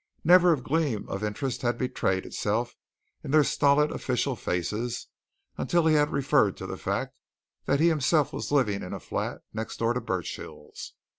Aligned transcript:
Never 0.23 0.51
a 0.53 0.59
gleam 0.59 1.07
of 1.09 1.23
interest 1.23 1.61
had 1.61 1.77
betrayed 1.77 2.25
itself 2.25 2.73
in 3.23 3.29
their 3.29 3.43
stolid 3.43 3.91
official 3.91 4.35
faces 4.35 5.05
until 5.59 5.85
he 5.85 5.93
had 5.93 6.09
referred 6.11 6.57
to 6.57 6.65
the 6.65 6.75
fact 6.75 7.15
that 7.65 7.79
he 7.79 7.89
himself 7.89 8.33
was 8.33 8.51
living 8.51 8.81
in 8.81 8.93
a 8.93 8.99
flat 8.99 9.43
next 9.53 9.77
door 9.77 9.93
to 9.93 10.01
Burchill's. 10.01 10.93